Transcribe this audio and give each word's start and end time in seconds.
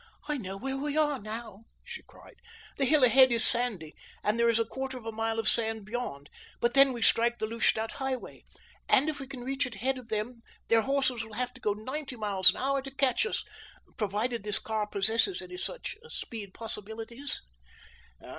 "I 0.27 0.37
know 0.37 0.57
where 0.57 0.77
we 0.79 0.97
are 0.97 1.19
now," 1.19 1.65
she 1.83 2.01
cried. 2.01 2.37
"The 2.77 2.85
hill 2.85 3.03
ahead 3.03 3.31
is 3.31 3.45
sandy, 3.45 3.93
and 4.23 4.39
there 4.39 4.49
is 4.49 4.57
a 4.57 4.65
quarter 4.65 4.97
of 4.97 5.05
a 5.05 5.11
mile 5.11 5.37
of 5.37 5.47
sand 5.47 5.85
beyond, 5.85 6.27
but 6.59 6.73
then 6.73 6.91
we 6.91 7.03
strike 7.03 7.37
the 7.37 7.45
Lustadt 7.45 7.91
highway, 7.91 8.43
and 8.89 9.09
if 9.09 9.19
we 9.19 9.27
can 9.27 9.41
reach 9.43 9.67
it 9.67 9.75
ahead 9.75 9.99
of 9.99 10.09
them 10.09 10.41
their 10.69 10.81
horses 10.81 11.23
will 11.23 11.33
have 11.33 11.53
to 11.53 11.61
go 11.61 11.73
ninety 11.73 12.15
miles 12.15 12.49
an 12.49 12.57
hour 12.57 12.81
to 12.81 12.89
catch 12.95 13.27
us—provided 13.27 14.41
this 14.43 14.57
car 14.57 14.87
possesses 14.87 15.39
any 15.39 15.57
such 15.57 15.95
speed 16.09 16.51
possibilities." 16.51 17.39